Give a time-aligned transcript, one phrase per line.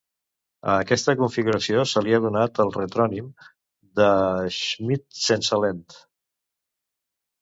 [0.71, 3.27] A aquesta configuració se li ha donat el retrònim
[4.01, 5.89] d'"Schmidt sense lent".